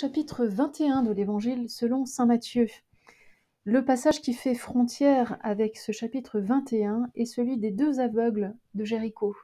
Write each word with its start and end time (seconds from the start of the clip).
Chapitre 0.00 0.46
21 0.46 1.02
de 1.02 1.10
l'Évangile 1.10 1.68
selon 1.68 2.06
Saint 2.06 2.26
Matthieu. 2.26 2.68
Le 3.64 3.84
passage 3.84 4.22
qui 4.22 4.32
fait 4.32 4.54
frontière 4.54 5.38
avec 5.42 5.76
ce 5.76 5.90
chapitre 5.90 6.38
21 6.38 7.10
est 7.16 7.24
celui 7.24 7.58
des 7.58 7.72
deux 7.72 7.98
aveugles 7.98 8.54
de 8.74 8.84
Jéricho. 8.84 9.34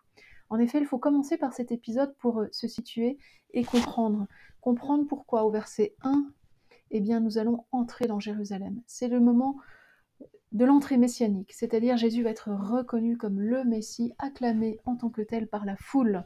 En 0.51 0.61
effet, 0.61 0.79
il 0.79 0.87
faut 0.87 0.99
commencer 0.99 1.37
par 1.39 1.55
cet 1.55 1.73
épisode 1.73 2.15
pour 2.19 2.43
euh, 2.43 2.49
se 2.53 2.69
situer 2.69 3.19
et 3.53 3.65
comprendre. 3.65 4.29
Comprendre 4.61 5.09
pourquoi 5.09 5.43
au 5.43 5.51
verset 5.51 5.97
1, 6.03 6.25
eh 6.93 7.01
bien, 7.01 7.19
nous 7.19 7.37
allons 7.39 7.65
entrer 7.73 8.07
dans 8.07 8.21
Jérusalem. 8.21 8.81
C'est 8.87 9.09
le 9.09 9.19
moment 9.19 9.57
de 10.53 10.65
l'entrée 10.65 10.99
messianique, 10.99 11.53
c'est-à-dire 11.53 11.97
Jésus 11.97 12.23
va 12.23 12.31
être 12.31 12.51
reconnu 12.51 13.17
comme 13.17 13.41
le 13.41 13.65
Messie, 13.65 14.13
acclamé 14.21 14.79
en 14.85 14.95
tant 14.95 15.11
que 15.11 15.23
tel 15.23 15.49
par 15.49 15.65
la 15.65 15.75
foule. 15.75 16.23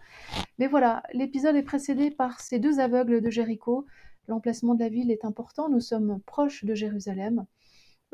Mais 0.58 0.66
voilà, 0.66 1.02
l'épisode 1.14 1.56
est 1.56 1.62
précédé 1.62 2.10
par 2.10 2.40
ces 2.40 2.58
deux 2.58 2.78
aveugles 2.78 3.22
de 3.22 3.30
Jéricho. 3.30 3.86
L'emplacement 4.28 4.74
de 4.74 4.80
la 4.80 4.88
ville 4.88 5.10
est 5.10 5.24
important, 5.24 5.68
nous 5.68 5.80
sommes 5.80 6.20
proches 6.26 6.64
de 6.64 6.74
Jérusalem. 6.74 7.46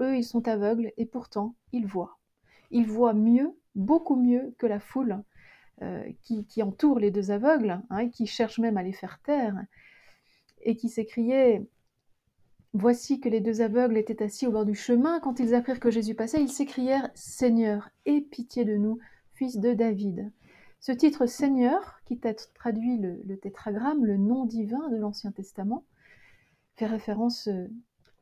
Eux, 0.00 0.16
ils 0.16 0.24
sont 0.24 0.48
aveugles 0.48 0.92
et 0.96 1.06
pourtant, 1.06 1.54
ils 1.72 1.86
voient. 1.86 2.18
Ils 2.70 2.86
voient 2.86 3.14
mieux, 3.14 3.56
beaucoup 3.74 4.16
mieux 4.16 4.54
que 4.58 4.66
la 4.66 4.80
foule 4.80 5.22
euh, 5.82 6.08
qui, 6.22 6.62
entoure 6.62 6.98
les 6.98 7.10
deux 7.10 7.30
aveugles, 7.30 7.80
hein, 7.90 7.98
et 7.98 8.10
qui 8.10 8.26
cherche 8.26 8.58
même 8.58 8.76
à 8.76 8.82
les 8.82 8.92
faire 8.92 9.20
taire, 9.22 9.56
et 10.62 10.76
qui 10.76 10.88
s'écriait 10.88 11.66
Voici 12.76 13.20
que 13.20 13.28
les 13.28 13.40
deux 13.40 13.60
aveugles 13.60 13.96
étaient 13.96 14.24
assis 14.24 14.48
au 14.48 14.50
bord 14.50 14.64
du 14.64 14.74
chemin. 14.74 15.20
Quand 15.20 15.38
ils 15.38 15.54
apprirent 15.54 15.78
que 15.78 15.92
Jésus 15.92 16.16
passait, 16.16 16.42
ils 16.42 16.50
s'écrièrent 16.50 17.08
Seigneur, 17.14 17.90
aie 18.04 18.20
pitié 18.20 18.64
de 18.64 18.76
nous, 18.76 18.98
fils 19.32 19.58
de 19.58 19.74
David. 19.74 20.32
Ce 20.80 20.90
titre 20.90 21.26
Seigneur, 21.26 22.00
qui 22.04 22.20
traduit 22.54 22.98
le, 22.98 23.36
tétragramme, 23.36 24.04
le 24.04 24.16
nom 24.16 24.44
divin 24.44 24.88
de 24.88 24.96
l'Ancien 24.96 25.30
Testament, 25.30 25.84
fait 26.76 26.86
référence 26.86 27.48
euh, 27.48 27.68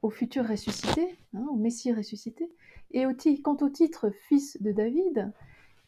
au 0.03 0.11
futur 0.11 0.47
ressuscité, 0.47 1.17
hein, 1.35 1.47
au 1.51 1.57
Messie 1.57 1.93
ressuscité. 1.93 2.51
Et 2.93 3.05
quant 3.43 3.57
au 3.61 3.69
titre 3.71 4.11
Fils 4.29 4.61
de 4.61 4.73
David, 4.73 5.33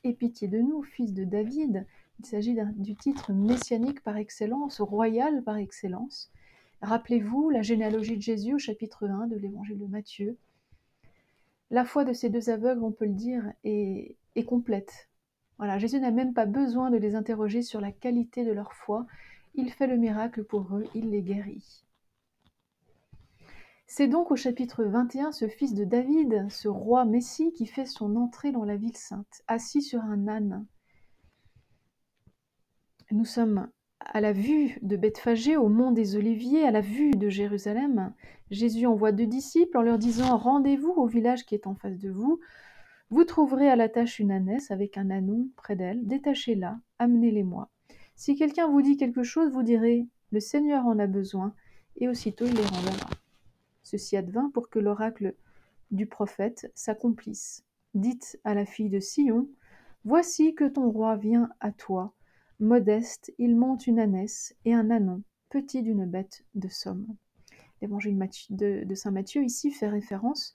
Aie 0.05 0.13
pitié 0.13 0.49
de 0.49 0.59
nous, 0.59 0.83
fils 0.83 1.15
de 1.15 1.25
David, 1.25 1.87
il 2.21 2.27
s'agit 2.27 2.57
du 2.77 2.95
titre 2.95 3.33
messianique 3.33 4.03
par 4.03 4.19
excellence, 4.19 4.81
royal 4.81 5.43
par 5.43 5.57
excellence. 5.57 6.31
Rappelez-vous 6.83 7.49
la 7.49 7.63
généalogie 7.63 8.17
de 8.17 8.23
Jésus 8.23 8.55
au 8.55 8.59
chapitre 8.59 9.07
1 9.07 9.29
de 9.29 9.37
l'évangile 9.37 9.79
de 9.79 9.87
Matthieu. 9.87 10.37
La 11.71 11.87
foi 11.87 12.05
de 12.05 12.13
ces 12.13 12.29
deux 12.29 12.51
aveugles, 12.51 12.85
on 12.85 12.93
peut 12.93 13.07
le 13.07 13.15
dire, 13.15 13.51
est, 13.65 14.17
est 14.37 14.45
complète. 14.45 15.09
Voilà, 15.57 15.79
Jésus 15.79 16.01
n'a 16.01 16.11
même 16.11 16.35
pas 16.35 16.47
besoin 16.47 16.91
de 16.91 16.99
les 16.99 17.15
interroger 17.15 17.63
sur 17.63 17.81
la 17.81 17.91
qualité 17.91 18.45
de 18.45 18.53
leur 18.53 18.75
foi. 18.75 19.07
Il 19.55 19.71
fait 19.71 19.87
le 19.87 19.97
miracle 19.97 20.45
pour 20.45 20.77
eux, 20.77 20.85
il 20.95 21.11
les 21.11 21.23
guérit. 21.23 21.85
C'est 23.97 24.09
donc 24.09 24.33
au 24.33 24.35
chapitre 24.35 24.83
21 24.83 25.31
ce 25.31 25.47
fils 25.47 25.73
de 25.73 25.85
David, 25.85 26.51
ce 26.51 26.67
roi 26.67 27.05
Messie, 27.05 27.53
qui 27.53 27.65
fait 27.65 27.87
son 27.87 28.17
entrée 28.17 28.51
dans 28.51 28.65
la 28.65 28.75
ville 28.75 28.97
sainte, 28.97 29.45
assis 29.47 29.83
sur 29.83 30.01
un 30.01 30.27
âne. 30.27 30.67
Nous 33.13 33.25
sommes 33.25 33.71
à 34.01 34.21
la 34.21 34.33
vue 34.33 34.81
de 34.83 34.97
Bethphagée, 34.97 35.57
au 35.57 35.69
mont 35.69 35.93
des 35.93 36.17
Oliviers, 36.17 36.67
à 36.67 36.73
la 36.73 36.81
vue 36.81 37.13
de 37.13 37.29
Jérusalem, 37.29 38.13
Jésus 38.51 38.85
envoie 38.87 39.13
deux 39.13 39.29
disciples 39.29 39.79
en 39.79 39.83
leur 39.83 39.99
disant 39.99 40.39
Rendez-vous 40.39 40.91
au 40.91 41.07
village 41.07 41.47
qui 41.47 41.55
est 41.55 41.69
en 41.69 41.77
face 41.77 42.01
de 42.01 42.11
vous. 42.11 42.41
Vous 43.11 43.23
trouverez 43.23 43.69
à 43.69 43.77
la 43.77 43.89
tâche 43.89 44.19
une 44.19 44.33
ânesse 44.33 44.73
avec 44.73 44.99
un 44.99 45.09
anon 45.09 45.51
près 45.55 45.77
d'elle. 45.77 46.05
Détachez-la, 46.05 46.81
amenez-les-moi. 46.99 47.71
Si 48.17 48.35
quelqu'un 48.35 48.67
vous 48.67 48.83
dit 48.83 48.97
quelque 48.97 49.23
chose, 49.23 49.53
vous 49.53 49.63
direz 49.63 50.09
Le 50.33 50.41
Seigneur 50.41 50.85
en 50.85 50.99
a 50.99 51.07
besoin, 51.07 51.55
et 51.95 52.09
aussitôt 52.09 52.45
il 52.45 52.57
les 52.57 52.67
renverra. 52.67 53.09
Ceci 53.85 54.17
advint 54.17 54.51
pour 54.53 54.71
que 54.71 54.79
l'oracle 54.79 55.35
du 55.91 56.07
prophète 56.07 56.73
s'accomplisse. 56.75 57.65
Dites 57.95 58.41
à 58.43 58.55
la 58.55 58.67
fille 58.67 58.91
de 58.91 58.99
Sion 58.99 59.49
Voici 60.05 60.55
que 60.55 60.69
ton 60.69 60.91
roi 60.91 61.17
vient 61.17 61.49
à 61.61 61.71
toi 61.71 62.13
Modeste, 62.61 63.33
il 63.39 63.57
monte 63.57 63.87
une 63.87 64.01
ânesse 64.01 64.55
et 64.65 64.75
un 64.75 64.91
ânon, 64.91 65.23
petit 65.51 65.83
d'une 65.83 66.07
bête 66.07 66.45
de 66.55 66.69
somme. 66.69 67.07
L'évangile 67.81 68.19
de, 68.51 68.95
saint 68.95 69.11
Matthieu 69.11 69.45
ici 69.45 69.71
fait 69.71 69.89
référence 69.89 70.55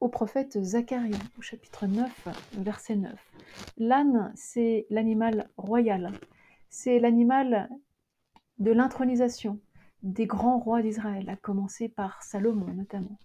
au 0.00 0.08
prophète 0.08 0.62
Zacharie, 0.62 1.12
au 1.38 1.42
chapitre 1.42 1.86
9, 1.86 2.28
verset 2.58 2.96
9. 2.96 3.12
L'âne, 3.78 4.32
c'est 4.34 4.86
l'animal 4.90 5.48
royal, 5.56 6.12
c'est 6.68 6.98
l'animal 6.98 7.70
de 8.58 8.72
l'intronisation 8.72 9.60
des 10.02 10.26
grands 10.26 10.58
rois 10.58 10.82
d'Israël, 10.82 11.28
à 11.28 11.36
commencer 11.36 11.88
par 11.88 12.22
Salomon 12.22 12.72
notamment. 12.74 13.18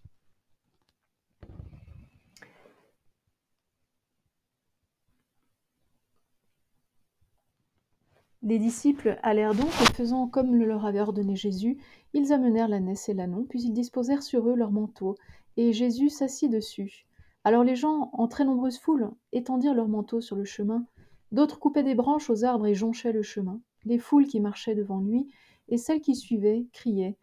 Les 8.43 8.59
disciples 8.59 9.19
allèrent 9.23 9.55
donc, 9.55 9.69
et 9.81 9.93
faisant 9.93 10.27
comme 10.27 10.55
le 10.55 10.65
leur 10.65 10.85
avait 10.85 11.01
ordonné 11.01 11.35
Jésus, 11.35 11.79
ils 12.13 12.31
amenèrent 12.31 12.69
l'ânesse 12.69 13.09
et 13.09 13.13
l'ânon, 13.13 13.45
puis 13.49 13.61
ils 13.61 13.73
disposèrent 13.73 14.23
sur 14.23 14.47
eux 14.47 14.55
leurs 14.55 14.71
manteaux, 14.71 15.15
et 15.57 15.73
Jésus 15.73 16.09
s'assit 16.09 16.49
dessus. 16.49 17.07
Alors 17.43 17.63
les 17.63 17.75
gens, 17.75 18.09
en 18.13 18.27
très 18.27 18.45
nombreuses 18.45 18.77
foules, 18.77 19.09
étendirent 19.33 19.73
leurs 19.73 19.89
manteaux 19.89 20.21
sur 20.21 20.35
le 20.35 20.45
chemin, 20.45 20.85
d'autres 21.31 21.59
coupaient 21.59 21.83
des 21.83 21.95
branches 21.95 22.29
aux 22.29 22.45
arbres 22.45 22.67
et 22.67 22.75
jonchaient 22.75 23.11
le 23.11 23.23
chemin. 23.23 23.59
Les 23.85 23.99
foules 23.99 24.27
qui 24.27 24.39
marchaient 24.39 24.75
devant 24.75 24.99
lui, 24.99 25.27
et 25.69 25.77
celles 25.77 26.01
qui 26.01 26.15
suivaient, 26.15 26.65
criaient 26.71 27.17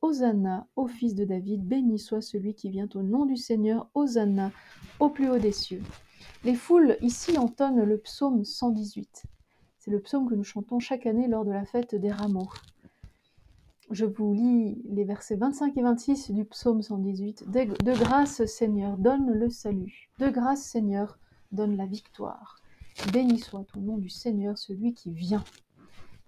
Hosanna 0.00 0.66
au 0.76 0.86
fils 0.86 1.14
de 1.14 1.24
David, 1.24 1.66
béni 1.66 1.98
soit 1.98 2.22
celui 2.22 2.54
qui 2.54 2.70
vient 2.70 2.88
au 2.94 3.02
nom 3.02 3.26
du 3.26 3.36
Seigneur, 3.36 3.88
Hosanna 3.94 4.52
au 5.00 5.08
plus 5.08 5.28
haut 5.28 5.38
des 5.38 5.52
cieux. 5.52 5.82
Les 6.44 6.54
foules 6.54 6.96
ici 7.00 7.36
entonnent 7.36 7.82
le 7.82 7.98
psaume 7.98 8.44
118. 8.44 9.24
C'est 9.78 9.90
le 9.90 10.00
psaume 10.00 10.28
que 10.28 10.34
nous 10.34 10.44
chantons 10.44 10.78
chaque 10.78 11.06
année 11.06 11.26
lors 11.26 11.44
de 11.44 11.50
la 11.50 11.64
fête 11.64 11.94
des 11.94 12.12
rameaux. 12.12 12.48
Je 13.90 14.04
vous 14.04 14.34
lis 14.34 14.82
les 14.84 15.04
versets 15.04 15.36
25 15.36 15.76
et 15.76 15.82
26 15.82 16.30
du 16.30 16.44
psaume 16.44 16.82
118. 16.82 17.50
De 17.50 17.98
grâce, 17.98 18.44
Seigneur, 18.44 18.98
donne 18.98 19.30
le 19.30 19.48
salut. 19.48 20.10
De 20.18 20.28
grâce, 20.28 20.62
Seigneur, 20.62 21.18
donne 21.52 21.76
la 21.76 21.86
victoire. 21.86 22.60
Béni 23.12 23.38
soit 23.38 23.64
au 23.74 23.80
nom 23.80 23.96
du 23.96 24.10
Seigneur, 24.10 24.58
celui 24.58 24.92
qui 24.92 25.10
vient. 25.10 25.42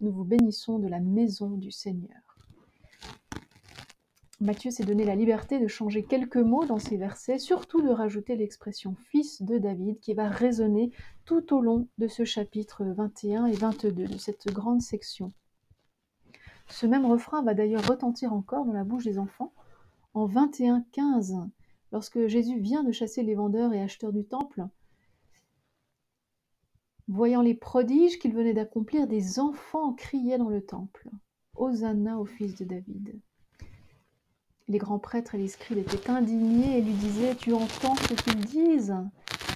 Nous 0.01 0.13
vous 0.13 0.25
bénissons 0.25 0.79
de 0.79 0.89
la 0.89 1.01
maison 1.01 1.51
du 1.51 1.71
Seigneur. 1.71 2.31
Matthieu 4.41 4.71
s'est 4.71 4.85
donné 4.85 5.05
la 5.05 5.15
liberté 5.15 5.59
de 5.59 5.69
changer 5.69 6.03
quelques 6.03 6.39
mots 6.39 6.65
dans 6.65 6.79
ces 6.79 6.97
versets, 6.97 7.39
surtout 7.39 7.83
de 7.83 7.91
rajouter 7.91 8.37
l'expression 8.37 8.97
fils 9.11 9.43
de 9.43 9.59
David 9.59 10.01
qui 10.01 10.15
va 10.15 10.31
résonner 10.31 10.91
tout 11.27 11.55
au 11.55 11.61
long 11.61 11.87
de 11.99 12.09
ce 12.09 12.25
chapitre 12.25 12.83
21 12.85 13.45
et 13.45 13.53
22 13.53 14.07
de 14.07 14.17
cette 14.17 14.47
grande 14.47 14.81
section. 14.81 15.31
Ce 16.69 16.87
même 16.87 17.05
refrain 17.05 17.43
va 17.43 17.53
d'ailleurs 17.53 17.87
retentir 17.87 18.33
encore 18.33 18.65
dans 18.65 18.73
la 18.73 18.85
bouche 18.85 19.05
des 19.05 19.19
enfants 19.19 19.53
en 20.15 20.27
21-15, 20.27 21.47
lorsque 21.93 22.27
Jésus 22.27 22.59
vient 22.59 22.85
de 22.85 22.93
chasser 22.93 23.23
les 23.23 23.35
vendeurs 23.35 23.75
et 23.75 23.83
acheteurs 23.83 24.13
du 24.13 24.25
temple. 24.25 24.65
Voyant 27.13 27.43
les 27.43 27.55
prodiges 27.55 28.21
qu'il 28.21 28.33
venait 28.33 28.55
d'accomplir, 28.55 29.09
des 29.09 29.41
enfants 29.41 29.95
criaient 29.95 30.39
dans 30.39 30.49
le 30.49 30.65
temple. 30.65 31.09
Hosanna 31.57 32.21
au 32.21 32.25
fils 32.25 32.55
de 32.55 32.65
David. 32.65 33.21
Les 34.69 34.79
grands 34.79 35.01
prêtres 35.01 35.35
et 35.35 35.39
les 35.39 35.49
scribes 35.49 35.79
étaient 35.79 36.09
indignés 36.09 36.79
et 36.79 36.83
lui 36.83 36.93
disaient 36.93 37.35
Tu 37.35 37.53
entends 37.53 37.97
ce 37.97 38.15
qu'ils 38.15 38.45
disent? 38.45 38.95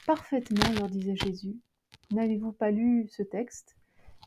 Parfaitement, 0.04 0.68
leur 0.72 0.88
disait 0.88 1.14
Jésus. 1.14 1.56
N'avez-vous 2.10 2.50
pas 2.50 2.72
lu 2.72 3.06
ce 3.08 3.22
texte? 3.22 3.76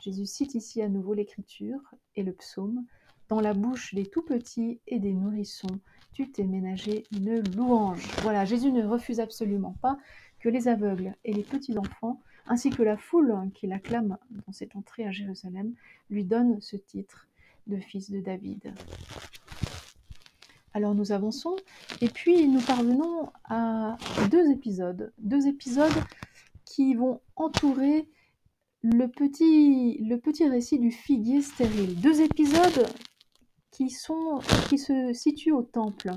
Jésus 0.02 0.26
cite 0.26 0.56
ici 0.56 0.82
à 0.82 0.88
nouveau 0.88 1.14
l'écriture 1.14 1.82
et 2.16 2.24
le 2.24 2.32
psaume. 2.32 2.86
Dans 3.28 3.42
la 3.42 3.54
bouche 3.54 3.94
des 3.94 4.06
tout 4.06 4.24
petits 4.24 4.80
et 4.88 5.00
des 5.00 5.12
nourrissons, 5.12 5.82
tu 6.14 6.32
t'es 6.32 6.46
ménagé 6.46 7.04
une 7.12 7.44
louange. 7.58 8.08
Voilà, 8.22 8.46
Jésus 8.46 8.72
ne 8.72 8.88
refuse 8.88 9.20
absolument 9.20 9.76
pas 9.82 9.98
que 10.40 10.48
les 10.48 10.70
aveugles 10.70 11.14
et 11.26 11.34
les 11.34 11.44
petits 11.44 11.78
enfants, 11.78 12.22
ainsi 12.48 12.70
que 12.70 12.84
la 12.84 12.98
foule 12.98 13.34
qui 13.54 13.68
l'acclame 13.68 14.18
dans 14.46 14.54
cette 14.54 14.76
entrée 14.76 15.06
à 15.06 15.12
Jérusalem, 15.12 15.74
lui 16.10 16.24
donnent 16.24 16.60
ce 16.62 16.76
titre 16.76 17.28
de 17.68 17.78
fils 17.78 18.10
de 18.10 18.20
David. 18.20 18.74
Alors 20.74 20.94
nous 20.94 21.12
avançons 21.12 21.56
et 22.02 22.10
puis 22.10 22.48
nous 22.48 22.62
parvenons 22.62 23.32
à 23.46 23.98
deux 24.30 24.52
épisodes, 24.52 25.12
deux 25.18 25.48
épisodes 25.48 26.04
qui 26.66 26.94
vont 26.94 27.22
entourer 27.36 28.08
le 28.84 29.08
petit, 29.08 29.98
le 30.04 30.18
petit 30.18 30.48
récit 30.48 30.80
du 30.80 30.92
figuier 30.92 31.42
stérile. 31.42 32.00
Deux 32.00 32.22
épisodes 32.22 32.88
qui, 33.72 33.90
sont, 33.90 34.40
qui 34.70 34.78
se 34.78 35.14
situent 35.14 35.52
au 35.52 35.64
temple. 35.64 36.12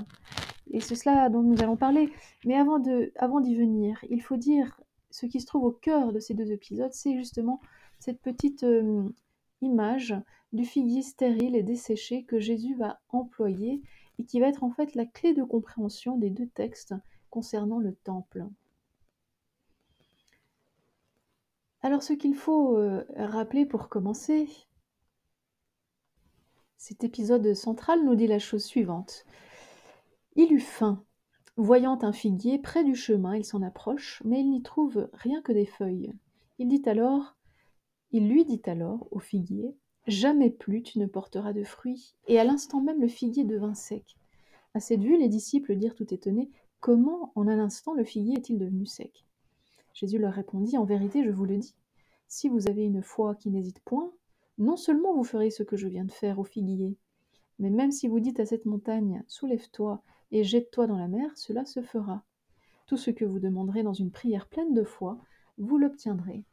Et 0.69 0.79
c'est 0.79 0.95
cela 0.95 1.29
dont 1.29 1.41
nous 1.41 1.61
allons 1.61 1.75
parler. 1.75 2.11
Mais 2.45 2.55
avant 2.55 2.79
d'y 2.79 3.11
avant 3.17 3.41
venir, 3.41 4.03
il 4.09 4.21
faut 4.21 4.37
dire 4.37 4.80
ce 5.11 5.25
qui 5.25 5.39
se 5.39 5.45
trouve 5.45 5.65
au 5.65 5.71
cœur 5.71 6.11
de 6.11 6.19
ces 6.19 6.33
deux 6.33 6.51
épisodes, 6.51 6.93
c'est 6.93 7.15
justement 7.15 7.61
cette 7.99 8.21
petite 8.21 8.63
euh, 8.63 9.07
image 9.61 10.15
du 10.53 10.65
figuier 10.65 11.01
stérile 11.01 11.55
et 11.55 11.63
desséché 11.63 12.23
que 12.23 12.39
Jésus 12.39 12.75
va 12.75 12.99
employer 13.09 13.81
et 14.17 14.25
qui 14.25 14.39
va 14.39 14.47
être 14.47 14.63
en 14.63 14.71
fait 14.71 14.95
la 14.95 15.05
clé 15.05 15.33
de 15.33 15.43
compréhension 15.43 16.17
des 16.17 16.29
deux 16.29 16.47
textes 16.47 16.95
concernant 17.29 17.79
le 17.79 17.93
temple. 17.93 18.45
Alors 21.81 22.03
ce 22.03 22.13
qu'il 22.13 22.35
faut 22.35 22.77
euh, 22.77 23.05
rappeler 23.15 23.65
pour 23.65 23.89
commencer, 23.89 24.47
cet 26.77 27.03
épisode 27.03 27.53
central 27.53 28.03
nous 28.03 28.15
dit 28.15 28.27
la 28.27 28.39
chose 28.39 28.63
suivante. 28.63 29.25
Il 30.35 30.51
eut 30.53 30.59
faim. 30.59 31.03
Voyant 31.57 31.99
un 32.01 32.13
figuier 32.13 32.59
près 32.59 32.83
du 32.83 32.95
chemin, 32.95 33.35
il 33.35 33.45
s'en 33.45 33.61
approche, 33.61 34.21
mais 34.25 34.39
il 34.39 34.49
n'y 34.49 34.61
trouve 34.61 35.09
rien 35.13 35.41
que 35.41 35.51
des 35.51 35.65
feuilles. 35.65 36.13
Il 36.59 36.67
dit 36.67 36.81
alors, 36.87 37.35
il 38.11 38.29
lui 38.29 38.45
dit 38.45 38.61
alors 38.65 39.07
au 39.11 39.19
figuier, 39.19 39.75
Jamais 40.07 40.49
plus 40.49 40.81
tu 40.81 40.97
ne 40.97 41.05
porteras 41.05 41.53
de 41.53 41.63
fruits. 41.63 42.15
Et 42.27 42.39
à 42.39 42.43
l'instant 42.43 42.81
même 42.81 42.99
le 42.99 43.07
figuier 43.07 43.43
devint 43.43 43.75
sec. 43.75 44.17
À 44.73 44.79
cette 44.79 45.03
vue, 45.03 45.17
les 45.17 45.29
disciples 45.29 45.75
dirent 45.75 45.95
tout 45.95 46.11
étonnés, 46.13 46.49
Comment 46.79 47.31
en 47.35 47.47
un 47.47 47.59
instant 47.59 47.93
le 47.93 48.03
figuier 48.03 48.37
est-il 48.37 48.57
devenu 48.57 48.87
sec? 48.87 49.25
Jésus 49.93 50.17
leur 50.17 50.33
répondit, 50.33 50.77
En 50.77 50.85
vérité, 50.85 51.23
je 51.23 51.29
vous 51.29 51.45
le 51.45 51.57
dis, 51.57 51.75
si 52.27 52.49
vous 52.49 52.67
avez 52.67 52.83
une 52.83 53.03
foi 53.03 53.35
qui 53.35 53.51
n'hésite 53.51 53.81
point, 53.81 54.11
non 54.57 54.77
seulement 54.77 55.13
vous 55.13 55.23
ferez 55.23 55.51
ce 55.51 55.63
que 55.63 55.77
je 55.77 55.87
viens 55.87 56.05
de 56.05 56.11
faire 56.11 56.39
au 56.39 56.43
figuier, 56.43 56.95
mais 57.59 57.69
même 57.69 57.91
si 57.91 58.07
vous 58.07 58.19
dites 58.19 58.39
à 58.39 58.45
cette 58.45 58.65
montagne, 58.65 59.23
Soulève-toi 59.27 60.01
et 60.31 60.43
jette-toi 60.43 60.87
dans 60.87 60.97
la 60.97 61.07
mer, 61.07 61.29
cela 61.35 61.65
se 61.65 61.81
fera. 61.81 62.23
Tout 62.87 62.97
ce 62.97 63.11
que 63.11 63.25
vous 63.25 63.39
demanderez 63.39 63.83
dans 63.83 63.93
une 63.93 64.11
prière 64.11 64.47
pleine 64.47 64.73
de 64.73 64.83
foi, 64.83 65.19
vous 65.57 65.77
l'obtiendrez. 65.77 66.43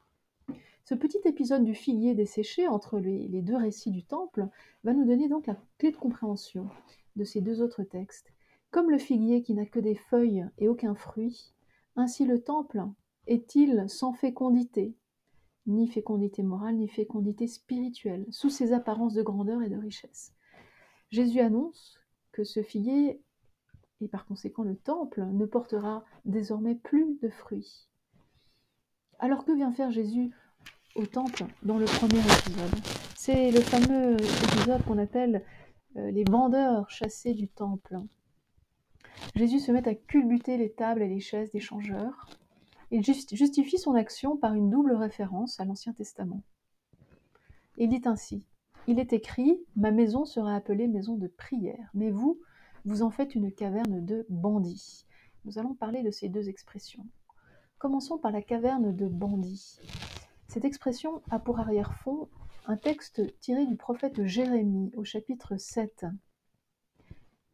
Ce 0.84 0.94
petit 0.94 1.20
épisode 1.25 1.64
du 1.64 1.75
figuier 1.75 2.14
desséché 2.14 2.66
entre 2.66 2.98
les, 2.98 3.42
deux 3.42 3.56
récits 3.56 3.90
du 3.90 4.04
temple 4.04 4.48
va 4.84 4.94
nous 4.94 5.04
donner 5.04 5.28
donc 5.28 5.46
la 5.46 5.56
clé 5.76 5.90
de 5.90 5.96
compréhension 5.96 6.69
de 7.16 7.25
ces 7.25 7.40
deux 7.40 7.60
autres 7.60 7.82
textes. 7.82 8.32
Comme 8.70 8.90
le 8.90 8.98
figuier 8.98 9.42
qui 9.42 9.54
n'a 9.54 9.66
que 9.66 9.80
des 9.80 9.94
feuilles 9.94 10.46
et 10.56 10.69
aucun 10.69 10.94
fruit, 10.94 11.52
ainsi 11.96 12.25
le 12.25 12.42
temple 12.42 12.82
est-il 13.26 13.84
sans 13.88 14.14
fécondité, 14.14 14.94
ni 15.66 15.88
fécondité 15.88 16.42
morale, 16.42 16.76
ni 16.76 16.88
fécondité 16.88 17.46
spirituelle, 17.46 18.25
sous 18.30 18.48
ses 18.48 18.72
apparences 18.72 19.14
de 19.14 19.22
grandeur 19.22 19.62
et 19.62 19.69
de 19.69 19.76
richesse. 19.76 20.32
Jésus 21.10 21.40
annonce 21.40 21.98
que 22.32 22.44
ce 22.44 22.62
figuier, 22.62 23.20
et 24.00 24.09
par 24.09 24.27
conséquent 24.27 24.62
le 24.62 24.77
temple, 24.77 25.25
ne 25.25 25.47
portera 25.47 26.05
désormais 26.25 26.75
plus 26.75 27.19
de 27.23 27.29
fruits. 27.29 27.89
Alors 29.19 29.45
que 29.45 29.53
vient 29.53 29.73
faire 29.73 29.91
Jésus 29.91 30.31
au 30.95 31.06
temple 31.06 31.45
dans 31.62 31.79
le 31.79 31.87
premier 31.87 32.21
épisode? 32.21 32.81
C'est 33.17 33.50
le 33.50 33.61
fameux 33.61 34.15
épisode 34.15 34.85
qu'on 34.85 34.99
appelle 34.99 35.45
euh, 35.97 36.11
les 36.11 36.25
vendeurs 36.25 36.89
chassés 36.91 37.35
du 37.35 37.49
temple. 37.49 37.99
Jésus 39.35 39.59
se 39.59 39.73
met 39.73 39.89
à 39.89 39.95
culbuter 39.95 40.56
les 40.56 40.73
tables 40.73 41.03
et 41.03 41.09
les 41.09 41.21
chaises 41.21 41.50
des 41.50 41.61
changeurs. 41.61 42.29
Il 42.91 43.05
justifie 43.05 43.79
son 43.79 43.95
action 43.95 44.37
par 44.37 44.55
une 44.55 44.71
double 44.71 44.95
référence 44.95 45.61
à 45.61 45.65
l'Ancien 45.65 45.93
Testament. 45.93 46.43
Il 47.77 47.89
dit 47.89 48.03
ainsi 48.06 48.45
Il 48.87 48.99
est 48.99 49.12
écrit 49.12 49.61
Ma 49.77 49.91
maison 49.91 50.25
sera 50.25 50.55
appelée 50.55 50.89
maison 50.89 51.17
de 51.17 51.27
prière, 51.27 51.91
mais 51.95 52.11
vous, 52.11 52.41
vous 52.84 53.02
en 53.02 53.10
faites 53.10 53.34
une 53.34 53.52
caverne 53.52 54.04
de 54.04 54.26
bandits. 54.28 55.06
Nous 55.44 55.58
allons 55.58 55.75
parler 55.75 56.02
de 56.02 56.10
ces 56.10 56.28
deux 56.28 56.48
expressions. 56.48 57.06
Commençons 57.78 58.19
par 58.19 58.32
la 58.32 58.42
caverne 58.42 58.94
de 58.94 59.06
bandits. 59.06 59.78
Cette 60.48 60.64
expression 60.64 61.22
a 61.30 61.38
pour 61.38 61.60
arrière-fond 61.60 62.28
un 62.66 62.76
texte 62.76 63.22
tiré 63.40 63.66
du 63.66 63.76
prophète 63.76 64.25
Jérémie 64.25 64.92
au 64.96 65.04
chapitre 65.04 65.56
7. 65.56 66.06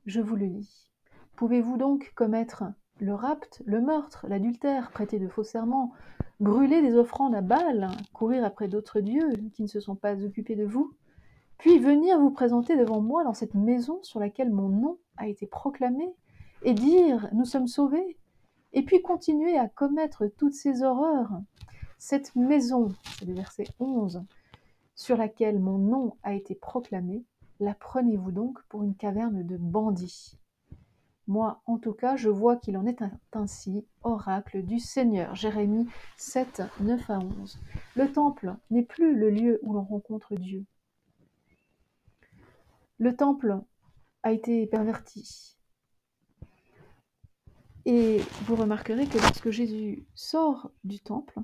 Je 0.06 0.20
vous 0.20 0.36
le 0.36 0.46
lis. 0.46 0.90
Pouvez-vous 1.36 1.76
donc 1.76 2.12
commettre 2.14 2.64
le 3.00 3.14
rapt, 3.14 3.62
le 3.66 3.80
meurtre, 3.80 4.26
l'adultère, 4.28 4.90
prêter 4.90 5.18
de 5.18 5.28
faux 5.28 5.42
serments, 5.42 5.92
brûler 6.40 6.82
des 6.82 6.94
offrandes 6.94 7.34
à 7.34 7.40
Baal, 7.40 7.88
courir 8.12 8.44
après 8.44 8.68
d'autres 8.68 9.00
dieux 9.00 9.32
qui 9.54 9.62
ne 9.62 9.68
se 9.68 9.80
sont 9.80 9.96
pas 9.96 10.22
occupés 10.24 10.56
de 10.56 10.64
vous, 10.64 10.94
puis 11.58 11.78
venir 11.78 12.18
vous 12.18 12.30
présenter 12.30 12.76
devant 12.76 13.00
moi 13.00 13.24
dans 13.24 13.34
cette 13.34 13.54
maison 13.54 14.00
sur 14.02 14.20
laquelle 14.20 14.50
mon 14.50 14.68
nom 14.68 14.98
a 15.16 15.28
été 15.28 15.46
proclamé, 15.46 16.14
et 16.62 16.74
dire 16.74 17.28
Nous 17.32 17.44
sommes 17.44 17.68
sauvés, 17.68 18.18
et 18.72 18.82
puis 18.82 19.02
continuer 19.02 19.58
à 19.58 19.68
commettre 19.68 20.26
toutes 20.36 20.54
ces 20.54 20.82
horreurs 20.82 21.30
cette 22.06 22.36
maison, 22.36 22.88
c'est 23.16 23.24
le 23.24 23.32
verset 23.32 23.64
11, 23.80 24.24
sur 24.94 25.16
laquelle 25.16 25.58
mon 25.58 25.78
nom 25.78 26.18
a 26.22 26.34
été 26.34 26.54
proclamé, 26.54 27.24
la 27.60 27.72
prenez-vous 27.72 28.30
donc 28.30 28.62
pour 28.68 28.82
une 28.82 28.94
caverne 28.94 29.42
de 29.42 29.56
bandits 29.56 30.38
Moi, 31.26 31.62
en 31.64 31.78
tout 31.78 31.94
cas, 31.94 32.16
je 32.16 32.28
vois 32.28 32.56
qu'il 32.56 32.76
en 32.76 32.84
est 32.84 33.02
ainsi, 33.32 33.86
oracle 34.02 34.62
du 34.62 34.80
Seigneur. 34.80 35.34
Jérémie 35.34 35.88
7, 36.18 36.62
9 36.80 37.08
à 37.08 37.20
11. 37.20 37.58
Le 37.96 38.12
temple 38.12 38.54
n'est 38.70 38.82
plus 38.82 39.16
le 39.16 39.30
lieu 39.30 39.58
où 39.62 39.72
l'on 39.72 39.84
rencontre 39.84 40.34
Dieu. 40.34 40.66
Le 42.98 43.16
temple 43.16 43.60
a 44.22 44.32
été 44.32 44.66
perverti. 44.66 45.56
Et 47.86 48.18
vous 48.46 48.56
remarquerez 48.56 49.06
que 49.06 49.18
lorsque 49.18 49.50
Jésus 49.50 50.06
sort 50.14 50.70
du 50.84 51.00
temple, 51.00 51.40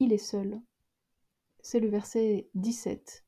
il 0.00 0.12
est 0.12 0.18
seul. 0.18 0.60
C'est 1.60 1.80
le 1.80 1.88
verset 1.88 2.48
17. 2.54 3.24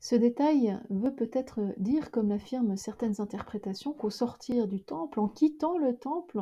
Ce 0.00 0.14
détail 0.14 0.80
veut 0.88 1.14
peut-être 1.14 1.74
dire, 1.76 2.10
comme 2.10 2.30
l'affirment 2.30 2.76
certaines 2.76 3.20
interprétations, 3.20 3.92
qu'au 3.92 4.10
sortir 4.10 4.66
du 4.66 4.82
temple, 4.82 5.20
en 5.20 5.28
quittant 5.28 5.76
le 5.76 5.96
temple, 5.96 6.40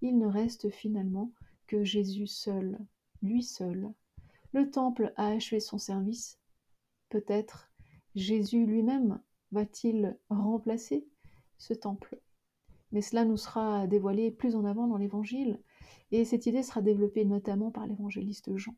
il 0.00 0.16
ne 0.16 0.26
reste 0.26 0.70
finalement 0.70 1.32
que 1.66 1.82
Jésus 1.84 2.28
seul, 2.28 2.78
lui 3.20 3.42
seul. 3.42 3.92
Le 4.52 4.70
temple 4.70 5.12
a 5.16 5.28
achevé 5.28 5.60
son 5.60 5.78
service. 5.78 6.38
Peut-être 7.08 7.70
Jésus 8.14 8.66
lui-même 8.66 9.20
va-t-il 9.52 10.18
remplacer 10.28 11.06
ce 11.58 11.72
temple 11.74 12.20
Mais 12.90 13.02
cela 13.02 13.24
nous 13.24 13.36
sera 13.36 13.86
dévoilé 13.86 14.30
plus 14.32 14.56
en 14.56 14.64
avant 14.64 14.88
dans 14.88 14.96
l'Évangile, 14.96 15.60
et 16.10 16.24
cette 16.24 16.46
idée 16.46 16.64
sera 16.64 16.82
développée 16.82 17.24
notamment 17.24 17.70
par 17.70 17.86
l'évangéliste 17.86 18.56
Jean. 18.56 18.74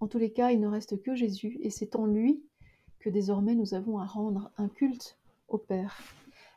En 0.00 0.08
tous 0.08 0.18
les 0.18 0.32
cas, 0.32 0.50
il 0.50 0.60
ne 0.60 0.66
reste 0.66 1.00
que 1.02 1.14
Jésus, 1.14 1.58
et 1.62 1.70
c'est 1.70 1.94
en 1.94 2.06
lui 2.06 2.42
que 2.98 3.08
désormais 3.08 3.54
nous 3.54 3.74
avons 3.74 3.98
à 3.98 4.04
rendre 4.04 4.50
un 4.56 4.68
culte 4.68 5.18
au 5.48 5.58
Père. 5.58 6.02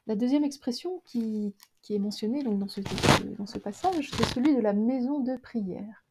La 0.07 0.15
deuxième 0.15 0.43
expression 0.43 1.01
qui, 1.05 1.53
est 1.89 1.99
mentionnée 1.99 2.41
dans, 2.41 2.67
ce, 2.67 2.81
dans 3.37 3.45
ce 3.45 3.59
passage, 3.59 4.09
c'est 4.11 4.25
celui 4.33 4.55
de 4.55 4.61
la 4.61 4.73
maison 4.73 5.19
de 5.19 5.37
prière. 5.37 6.03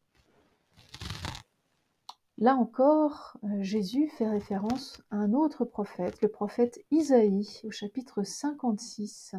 Là 2.41 2.55
encore, 2.55 3.37
euh, 3.43 3.61
Jésus 3.61 4.07
fait 4.07 4.29
référence 4.29 5.03
à 5.11 5.17
un 5.17 5.33
autre 5.33 5.65
prophète, 5.65 6.21
le 6.21 6.29
prophète 6.29 6.79
Isaïe, 6.89 7.59
au 7.65 7.71
chapitre 7.71 8.23
56. 8.23 9.35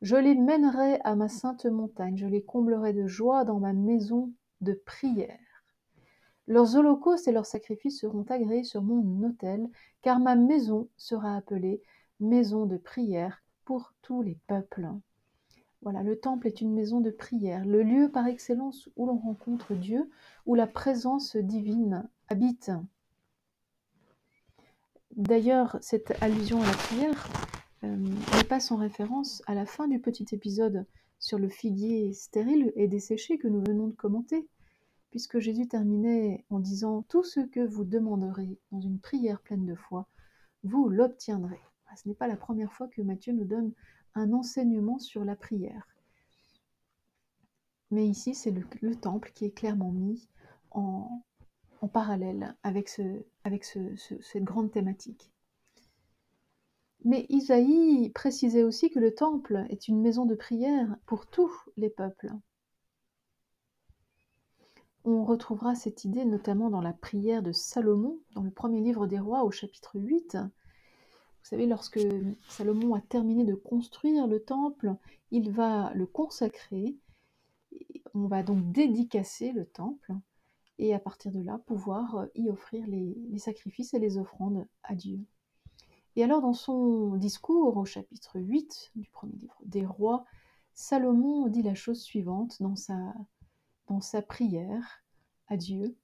Je 0.00 0.14
les 0.14 0.36
mènerai 0.36 1.00
à 1.02 1.16
ma 1.16 1.28
sainte 1.28 1.66
montagne, 1.66 2.16
je 2.16 2.28
les 2.28 2.44
comblerai 2.44 2.92
de 2.92 3.08
joie 3.08 3.44
dans 3.44 3.58
ma 3.58 3.72
maison 3.72 4.32
de 4.60 4.74
prière. 4.74 5.40
Leurs 6.46 6.76
holocaustes 6.76 7.26
et 7.26 7.32
leurs 7.32 7.46
sacrifices 7.46 7.98
seront 7.98 8.26
agréés 8.28 8.62
sur 8.62 8.80
mon 8.80 9.28
autel, 9.28 9.68
car 10.00 10.20
ma 10.20 10.36
maison 10.36 10.88
sera 10.96 11.34
appelée 11.34 11.82
maison 12.20 12.66
de 12.66 12.76
prière 12.76 13.42
pour 13.64 13.92
tous 14.02 14.22
les 14.22 14.38
peuples. 14.46 14.86
Le 15.92 16.18
temple 16.18 16.46
est 16.46 16.60
une 16.60 16.74
maison 16.74 17.00
de 17.00 17.10
prière, 17.10 17.64
le 17.64 17.82
lieu 17.82 18.10
par 18.10 18.26
excellence 18.26 18.88
où 18.96 19.06
l'on 19.06 19.16
rencontre 19.16 19.74
Dieu, 19.74 20.10
où 20.46 20.54
la 20.54 20.66
présence 20.66 21.36
divine 21.36 22.08
habite. 22.28 22.70
D'ailleurs, 25.16 25.78
cette 25.80 26.14
allusion 26.22 26.62
à 26.62 26.66
la 26.66 26.72
prière 26.72 27.28
euh, 27.84 27.96
n'est 27.96 28.44
pas 28.48 28.60
sans 28.60 28.76
référence 28.76 29.42
à 29.46 29.54
la 29.54 29.66
fin 29.66 29.88
du 29.88 29.98
petit 29.98 30.26
épisode 30.32 30.86
sur 31.18 31.38
le 31.38 31.48
figuier 31.48 32.12
stérile 32.12 32.72
et 32.76 32.86
desséché 32.86 33.38
que 33.38 33.48
nous 33.48 33.62
venons 33.64 33.88
de 33.88 33.94
commenter, 33.94 34.46
puisque 35.10 35.38
Jésus 35.38 35.66
terminait 35.66 36.44
en 36.50 36.60
disant 36.60 37.02
Tout 37.08 37.24
ce 37.24 37.40
que 37.40 37.66
vous 37.66 37.84
demanderez 37.84 38.58
dans 38.72 38.80
une 38.80 39.00
prière 39.00 39.40
pleine 39.40 39.66
de 39.66 39.74
foi, 39.74 40.06
vous 40.62 40.88
l'obtiendrez. 40.88 41.60
Ce 41.96 42.06
n'est 42.06 42.14
pas 42.14 42.28
la 42.28 42.36
première 42.36 42.72
fois 42.72 42.88
que 42.88 43.02
Matthieu 43.02 43.32
nous 43.32 43.44
donne 43.44 43.72
un 44.14 44.32
enseignement 44.32 44.98
sur 44.98 45.24
la 45.24 45.36
prière. 45.36 45.86
Mais 47.90 48.06
ici, 48.06 48.34
c'est 48.34 48.50
le, 48.50 48.96
temple 48.96 49.32
qui 49.34 49.46
est 49.46 49.50
clairement 49.50 49.92
mis 49.92 50.28
en, 50.70 51.22
parallèle 51.92 52.54
avec, 52.62 52.88
cette 52.88 54.44
grande 54.44 54.70
thématique. 54.70 55.32
Mais 57.04 57.26
Isaïe 57.28 58.10
précisait 58.10 58.64
aussi 58.64 58.90
que 58.90 58.98
le 58.98 59.14
temple 59.14 59.64
est 59.70 59.88
une 59.88 60.00
maison 60.00 60.26
de 60.26 60.34
prière 60.34 60.96
pour 61.06 61.26
tous 61.26 61.52
les 61.76 61.88
peuples. 61.88 62.32
On 65.04 65.24
retrouvera 65.24 65.74
cette 65.74 66.04
idée 66.04 66.24
notamment 66.24 66.68
dans 66.68 66.82
la 66.82 66.92
prière 66.92 67.42
de 67.42 67.52
Salomon, 67.52 68.18
dans 68.34 68.42
le 68.42 68.50
premier 68.50 68.80
livre 68.80 69.06
des 69.06 69.18
rois 69.18 69.44
au 69.44 69.50
chapitre 69.50 69.98
8. 69.98 70.36
Vous 71.42 71.50
savez, 71.50 71.66
lorsque 71.66 72.00
Salomon 72.48 72.94
a 72.94 73.00
terminé 73.00 73.44
de 73.44 73.54
construire 73.54 74.26
le 74.26 74.40
temple, 74.40 74.94
il 75.30 75.50
va 75.50 75.92
le 75.94 76.06
consacrer. 76.06 76.96
On 78.14 78.26
va 78.26 78.42
donc 78.42 78.70
dédicacer 78.72 79.52
le 79.52 79.64
temple 79.64 80.12
et 80.78 80.94
à 80.94 80.98
partir 80.98 81.32
de 81.32 81.40
là 81.40 81.58
pouvoir 81.66 82.26
y 82.34 82.48
offrir 82.48 82.86
les, 82.86 83.16
les 83.30 83.38
sacrifices 83.38 83.94
et 83.94 83.98
les 83.98 84.18
offrandes 84.18 84.66
à 84.82 84.94
Dieu. 84.94 85.20
Et 86.16 86.24
alors 86.24 86.40
dans 86.40 86.52
son 86.52 87.16
discours 87.16 87.76
au 87.76 87.84
chapitre 87.84 88.40
8 88.40 88.92
du 88.96 89.08
premier 89.08 89.36
livre 89.36 89.60
des 89.64 89.86
rois, 89.86 90.24
Salomon 90.74 91.48
dit 91.48 91.62
la 91.62 91.74
chose 91.74 92.00
suivante 92.00 92.62
dans 92.62 92.76
sa, 92.76 93.14
dans 93.88 94.00
sa 94.00 94.22
prière 94.22 95.04
à 95.48 95.56
Dieu. 95.56 95.96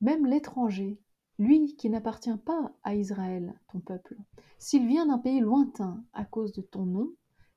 Même 0.00 0.26
l'étranger, 0.26 0.98
lui 1.42 1.74
qui 1.76 1.90
n'appartient 1.90 2.36
pas 2.44 2.72
à 2.84 2.94
Israël, 2.94 3.52
ton 3.72 3.80
peuple, 3.80 4.16
s'il 4.58 4.86
vient 4.86 5.06
d'un 5.06 5.18
pays 5.18 5.40
lointain 5.40 6.04
à 6.12 6.24
cause 6.24 6.52
de 6.52 6.62
ton 6.62 6.86
nom, 6.86 7.10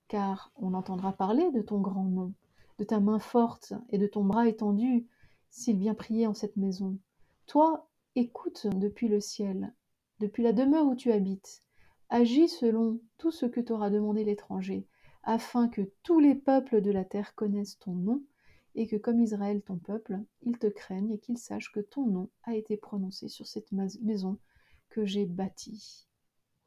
car 0.08 0.52
on 0.56 0.74
entendra 0.74 1.14
parler 1.14 1.52
de 1.52 1.62
ton 1.62 1.80
grand 1.80 2.06
nom, 2.06 2.34
de 2.80 2.84
ta 2.84 3.00
main 3.00 3.20
forte 3.20 3.74
et 3.90 3.98
de 3.98 4.08
ton 4.08 4.24
bras 4.24 4.48
étendu, 4.48 5.08
s'il 5.52 5.78
vient 5.78 5.94
prier 5.94 6.26
en 6.26 6.34
cette 6.34 6.58
maison. 6.58 6.98
Toi, 7.46 7.88
écoute 8.16 8.68
depuis 8.68 9.08
le 9.08 9.20
ciel, 9.20 9.74
depuis 10.20 10.42
la 10.42 10.52
demeure 10.52 10.88
où 10.88 10.96
tu 10.96 11.12
habites, 11.12 11.64
Agis 12.10 12.50
selon 12.50 13.00
tout 13.18 13.32
ce 13.32 13.46
que 13.46 13.60
t'aura 13.60 13.90
demandé 13.90 14.24
l'étranger, 14.24 14.88
afin 15.24 15.68
que 15.68 15.82
tous 16.02 16.20
les 16.20 16.36
peuples 16.36 16.82
de 16.82 16.92
la 16.92 17.06
terre 17.06 17.36
connaissent 17.36 17.80
ton 17.80 17.94
nom, 17.94 18.24
et 18.76 18.88
que 18.88 18.96
comme 18.96 19.22
Israël 19.22 19.62
ton 19.62 19.78
peuple, 19.78 20.20
ils 20.44 20.58
te 20.58 20.68
craignent 20.68 21.12
et 21.12 21.20
qu'ils 21.20 21.38
sachent 21.38 21.72
que 21.72 21.80
ton 21.80 22.06
nom 22.06 22.30
a 22.44 22.56
été 22.56 22.78
prononcé 22.78 23.28
sur 23.28 23.48
cette 23.48 23.72
maison 23.72 24.38
que 24.90 25.06
j'ai 25.06 25.26
bâtie. 25.26 26.08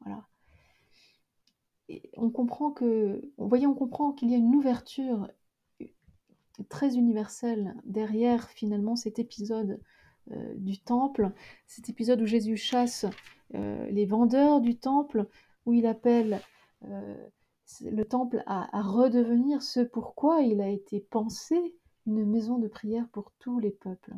Voilà. 0.01 0.27
On 2.17 2.29
comprend 2.29 2.73
on 3.37 3.73
comprend 3.73 4.11
qu'il 4.11 4.29
y 4.29 4.35
a 4.35 4.37
une 4.37 4.55
ouverture 4.55 5.27
très 6.67 6.95
universelle 6.95 7.75
derrière 7.85 8.49
finalement 8.49 8.95
cet 8.95 9.19
épisode 9.19 9.79
euh, 10.31 10.53
du 10.55 10.79
temple, 10.79 11.31
cet 11.65 11.89
épisode 11.89 12.21
où 12.21 12.25
Jésus 12.25 12.57
chasse 12.57 13.05
euh, 13.55 13.89
les 13.89 14.05
vendeurs 14.05 14.61
du 14.61 14.77
temple, 14.77 15.25
où 15.65 15.73
il 15.73 15.87
appelle 15.87 16.41
euh, 16.85 17.15
le 17.81 18.03
temple 18.03 18.43
à, 18.45 18.81
redevenir 18.81 19.61
ce 19.63 19.79
pourquoi 19.79 20.41
il 20.41 20.61
a 20.61 20.69
été 20.69 20.99
pensé, 20.99 21.75
une 22.05 22.25
maison 22.25 22.57
de 22.57 22.67
prière 22.67 23.07
pour 23.09 23.31
tous 23.39 23.59
les 23.59 23.71
peuples. 23.71 24.15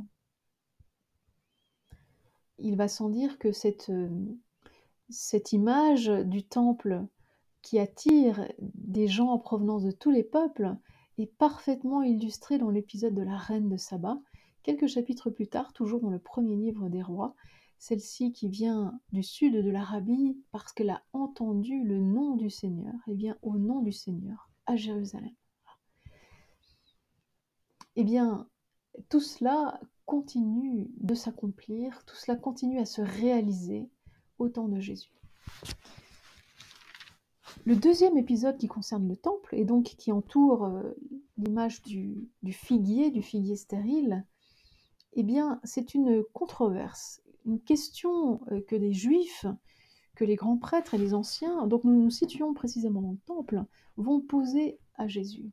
Il 2.58 2.76
va 2.78 2.88
sans 2.88 3.10
dire 3.10 3.40
que 3.40 3.52
cette, 3.52 3.92
cette 5.10 5.52
image 5.52 6.08
du 6.08 6.44
temple 6.44 7.06
qui 7.62 7.80
attire 7.80 8.48
des 8.60 9.08
gens 9.08 9.30
en 9.30 9.40
provenance 9.40 9.84
de 9.84 9.92
tous 9.92 10.12
les 10.12 10.24
peuples 10.24 10.76
est 11.18 11.28
parfaitement 11.38 12.02
illustrée 12.02 12.58
dans 12.58 12.70
l'épisode 12.70 13.14
de 13.14 13.22
la 13.22 13.38
reine 13.38 13.70
de 13.70 13.78
Saba, 13.78 14.20
quelques 14.64 14.88
chapitres 14.88 15.30
plus 15.30 15.48
tard, 15.48 15.74
toujours 15.74 16.02
dans 16.02 16.10
le 16.10 16.20
premier 16.20 16.56
livre 16.56 16.90
des 16.90 17.04
rois, 17.04 17.36
celle-ci 17.78 18.32
qui 18.32 18.48
vient 18.48 19.00
du 19.12 19.24
sud 19.24 19.56
de 19.56 19.70
l'Arabie 19.70 20.38
parce 20.52 20.72
qu'elle 20.72 20.92
a 20.92 21.04
entendu 21.14 21.84
le 21.84 22.00
nom 22.00 22.36
du 22.36 22.50
Seigneur, 22.50 22.94
et 23.08 23.16
vient 23.16 23.38
au 23.42 23.58
nom 23.58 23.82
du 23.82 23.92
Seigneur 23.92 24.50
à 24.66 24.76
Jérusalem. 24.76 25.34
Eh 27.96 28.04
bien, 28.04 28.48
tout 29.10 29.20
cela 29.20 29.80
continue 30.06 30.90
de 30.98 31.14
s'accomplir, 31.14 32.04
tout 32.06 32.16
cela 32.16 32.38
continue 32.38 32.80
à 32.80 32.86
se 32.86 33.02
réaliser 33.02 33.90
au 34.40 34.50
temps 34.50 34.68
de 34.68 34.80
Jésus. 34.80 35.14
Le 37.66 37.76
deuxième 37.76 38.18
épisode 38.18 38.58
qui 38.58 38.68
concerne 38.68 39.08
le 39.08 39.16
temple 39.16 39.56
et 39.56 39.66
donc 39.66 39.84
qui 39.84 40.12
entoure 40.12 40.66
euh, 40.66 40.94
l'image 41.38 41.82
du, 41.84 42.30
figuier, 42.52 43.12
du 43.12 43.22
figuier 43.22 43.56
stérile, 43.56 44.26
eh 45.14 45.24
bien, 45.24 45.60
c'est 45.64 45.94
une 45.94 46.24
controverse 46.34 47.22
une 47.46 47.62
question 47.62 48.42
euh, 48.52 48.62
que 48.68 48.76
les 48.76 48.94
juifs, 48.94 49.46
que 50.16 50.26
les 50.26 50.36
grands 50.36 50.58
prêtres 50.58 50.94
et 50.94 50.98
les 50.98 51.14
anciens, 51.14 51.68
donc 51.68 51.84
nous 51.84 52.02
nous 52.02 52.10
situons 52.10 52.54
précisément 52.54 53.02
dans 53.02 53.12
le 53.12 53.20
temple, 53.26 53.64
vont 53.98 54.22
poser 54.22 54.80
à 54.96 55.08
Jésus. 55.08 55.52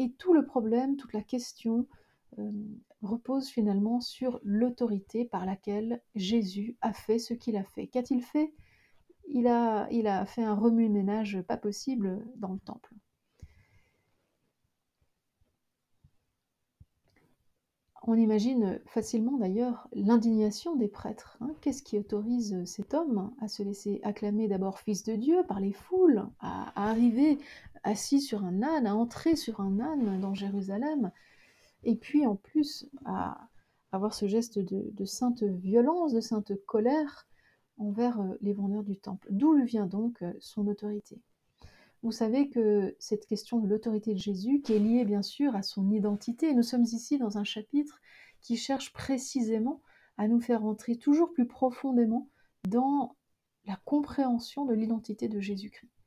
Et 0.00 0.12
tout 0.12 0.32
le 0.32 0.46
problème, 0.46 0.96
toute 0.96 1.12
la 1.12 1.22
question 1.22 1.86
euh, 2.38 2.50
repose 3.02 3.48
finalement 3.50 4.00
sur 4.00 4.40
l'autorité 4.42 5.26
par 5.26 5.44
laquelle 5.44 6.00
Jésus 6.14 6.78
a 6.80 6.94
fait 6.94 7.18
ce 7.18 7.34
qu'il 7.34 7.54
a 7.54 7.64
fait. 7.64 7.86
Qu'a-t-il 7.86 8.22
fait? 8.22 8.54
Il 9.28 9.46
a, 9.46 9.88
il 9.90 10.06
a 10.06 10.24
fait 10.24 10.42
un 10.42 10.54
remue-ménage 10.54 11.42
pas 11.42 11.58
possible 11.58 12.26
dans 12.36 12.54
le 12.54 12.60
temple. 12.60 12.94
On 18.02 18.14
imagine 18.14 18.80
facilement 18.86 19.36
d'ailleurs 19.36 19.86
l'indignation 19.92 20.74
des 20.74 20.88
prêtres. 20.88 21.36
Hein. 21.40 21.50
Qu'est-ce 21.60 21.82
qui 21.82 21.98
autorise 21.98 22.64
cet 22.64 22.94
homme 22.94 23.34
à 23.40 23.48
se 23.48 23.62
laisser 23.62 24.00
acclamer 24.02 24.48
d'abord 24.48 24.78
fils 24.78 25.04
de 25.04 25.16
Dieu 25.16 25.42
par 25.46 25.60
les 25.60 25.74
foules, 25.74 26.26
à, 26.40 26.88
arriver 26.88 27.38
assis 27.82 28.20
sur 28.20 28.44
un 28.44 28.62
âne, 28.62 28.86
à 28.86 28.94
entrer 28.94 29.36
sur 29.36 29.60
un 29.60 29.80
âne 29.80 30.20
dans 30.20 30.34
Jérusalem, 30.34 31.10
et 31.82 31.96
puis 31.96 32.26
en 32.26 32.36
plus 32.36 32.88
à 33.04 33.48
avoir 33.92 34.14
ce 34.14 34.26
geste 34.26 34.58
de, 34.58 35.04
sainte 35.04 35.42
violence, 35.42 36.12
de 36.12 36.20
sainte 36.20 36.52
colère 36.66 37.26
envers 37.78 38.20
euh, 38.20 38.36
les 38.40 38.52
vendeurs 38.52 38.84
du 38.84 38.96
temple. 38.96 39.26
D'où 39.30 39.54
lui 39.54 39.64
vient 39.64 39.86
donc 39.86 40.22
euh, 40.22 40.32
son 40.38 40.66
autorité? 40.68 41.20
Vous 42.02 42.12
savez 42.12 42.48
que 42.48 42.94
cette 42.98 43.26
question 43.26 43.58
de 43.58 43.68
l'autorité 43.68 44.14
de 44.14 44.18
Jésus, 44.18 44.60
qui 44.62 44.74
est 44.74 44.78
liée 44.78 45.04
bien 45.04 45.22
sûr 45.22 45.54
à 45.56 45.62
son 45.62 45.90
identité, 45.90 46.54
nous 46.54 46.62
sommes 46.62 46.84
ici 46.84 47.18
dans 47.18 47.36
un 47.36 47.44
chapitre 47.44 48.00
qui 48.40 48.56
cherche 48.56 48.92
précisément 48.92 49.82
à 50.16 50.28
nous 50.28 50.40
faire 50.40 50.64
entrer 50.64 50.96
toujours 50.96 51.32
plus 51.32 51.46
profondément 51.46 52.28
dans 52.68 53.16
la 53.66 53.76
compréhension 53.84 54.64
de 54.64 54.74
l'identité 54.74 55.28
de 55.28 55.40
Jésus-Christ. 55.40 55.99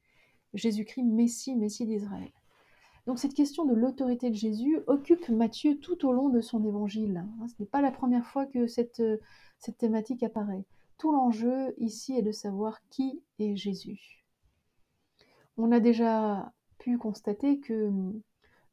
Jésus-Christ, 0.54 1.04
Messie, 1.04 1.56
Messie 1.56 1.86
d'Israël. 1.86 2.32
Donc 3.06 3.20
cette 3.20 3.34
question 3.34 3.66
de 3.66 3.74
l'autorité 3.74 4.30
de 4.30 4.36
Jésus 4.36 4.80
occupe 4.88 5.28
Matthieu 5.30 5.78
tout 5.80 6.06
au 6.08 6.14
long 6.14 6.30
de 6.30 6.42
son 6.42 6.64
évangile. 6.64 7.18
Hein, 7.18 7.48
ce 7.48 7.54
n'est 7.60 7.68
pas 7.68 7.82
la 7.82 7.92
première 7.92 8.26
fois 8.26 8.46
que 8.46 8.68
cette, 8.68 9.04
cette 9.60 9.78
thématique 9.78 10.24
apparaît. 10.24 10.66
Tout 10.98 11.12
l'enjeu 11.12 11.74
ici 11.80 12.18
est 12.18 12.22
de 12.22 12.32
savoir 12.32 12.80
qui 12.90 13.22
est 13.40 13.56
Jésus. 13.56 14.24
On 15.58 15.72
a 15.72 15.80
déjà 15.80 16.54
pu 16.78 16.98
constater 16.98 17.60
que 17.60 17.88
hum, 17.88 18.22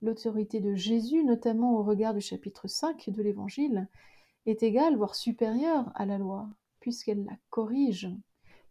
l'autorité 0.01 0.61
de 0.61 0.75
Jésus, 0.75 1.25
notamment 1.25 1.75
au 1.75 1.83
regard 1.83 2.15
du 2.15 2.21
chapitre 2.21 2.69
5 2.69 3.11
de 3.11 3.23
l'Évangile, 3.23 3.89
est 4.47 4.63
égale, 4.63 4.97
voire 4.97 5.15
supérieure 5.15 5.91
à 5.95 6.07
la 6.07 6.19
loi, 6.19 6.49
puisqu'elle 6.79 7.25
la 7.25 7.37
corrige. 7.51 8.09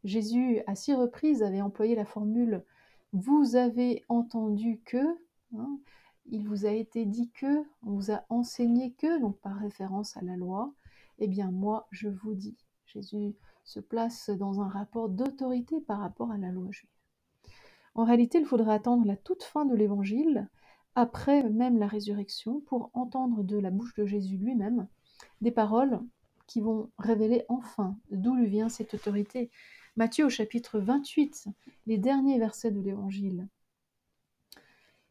Jésus, 0.04 0.62
à 0.66 0.76
six 0.76 0.94
reprises, 0.94 1.44
avait 1.44 1.62
employé 1.62 1.96
la 1.96 2.06
formule 2.06 2.64
Vous 3.14 3.56
avez 3.56 4.06
entendu 4.08 4.82
que, 4.86 5.18
hein, 5.58 5.80
il 6.28 6.48
vous 6.48 6.66
a 6.66 6.72
été 6.72 7.06
dit 7.06 7.32
que, 7.32 7.64
on 7.84 7.94
vous 7.94 8.12
a 8.12 8.24
enseigné 8.30 8.94
que, 8.94 9.20
donc 9.20 9.40
par 9.40 9.58
référence 9.58 10.16
à 10.16 10.22
la 10.22 10.36
loi, 10.36 10.74
eh 11.18 11.28
bien 11.28 11.50
moi 11.52 11.88
je 11.92 12.08
vous 12.08 12.36
dis. 12.36 12.58
Jésus 12.86 13.36
se 13.64 13.80
place 13.80 14.30
dans 14.30 14.62
un 14.62 14.68
rapport 14.68 15.10
d'autorité 15.10 15.82
par 15.82 16.00
rapport 16.00 16.32
à 16.32 16.38
la 16.38 16.52
loi 16.52 16.68
juive. 16.72 16.90
En 17.96 18.04
réalité, 18.04 18.40
il 18.40 18.46
faudrait 18.46 18.74
attendre 18.74 19.06
la 19.06 19.18
toute 19.18 19.44
fin 19.44 19.66
de 19.66 19.76
l'évangile, 19.76 20.48
après 20.96 21.50
même 21.50 21.78
la 21.78 21.88
résurrection, 21.88 22.62
pour 22.62 22.92
entendre 22.94 23.44
de 23.44 23.58
la 23.58 23.72
bouche 23.72 23.96
de 23.96 24.06
Jésus 24.06 24.38
lui-même 24.38 24.88
des 25.42 25.52
paroles 25.52 26.00
qui 26.48 26.62
vont 26.62 26.90
révéler 26.98 27.46
enfin 27.50 27.98
d'où 28.12 28.36
lui 28.36 28.48
vient 28.48 28.70
cette 28.70 28.94
autorité. 28.94 29.52
Matthieu 30.00 30.28
au 30.28 30.30
chapitre 30.30 30.80
28, 30.80 31.50
les 31.86 31.98
derniers 31.98 32.40
versets 32.40 32.72
de 32.72 32.80
l'évangile. 32.80 33.50